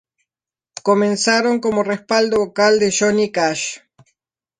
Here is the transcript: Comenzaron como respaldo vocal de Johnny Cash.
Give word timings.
Comenzaron 0.87 1.55
como 1.59 1.83
respaldo 1.83 2.39
vocal 2.39 2.79
de 2.79 2.91
Johnny 2.91 3.31
Cash. 3.31 3.65